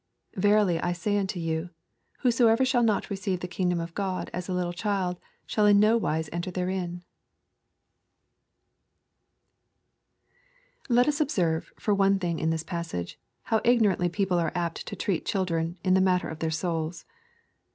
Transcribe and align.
17 0.33 0.41
Verily 0.41 0.79
I 0.79 0.93
say 0.93 1.15
unto 1.19 1.39
you, 1.39 1.69
Whoso 2.21 2.47
ever 2.47 2.65
shall 2.65 2.81
not 2.81 3.11
receive 3.11 3.41
the 3.41 3.47
kingdom 3.47 3.79
of 3.79 3.93
God 3.93 4.31
as 4.33 4.47
a4ittle 4.47 4.73
child 4.73 5.19
shall 5.45 5.67
in 5.67 5.79
no 5.79 5.95
wise 5.95 6.27
enter 6.33 6.49
therein. 6.49 7.03
Let 10.89 11.07
us 11.07 11.21
observe, 11.21 11.71
for 11.79 11.93
one 11.93 12.17
thing, 12.17 12.39
in 12.39 12.49
this 12.49 12.63
passage, 12.63 13.19
how 13.43 13.59
igno 13.59 13.95
rantly 13.95 14.11
people 14.11 14.39
are 14.39 14.51
apt 14.55 14.87
to 14.87 14.95
treat 14.95 15.23
children, 15.23 15.77
in 15.83 15.93
thematter 15.93 16.31
of 16.31 16.39
their 16.39 16.49
souls. 16.49 17.05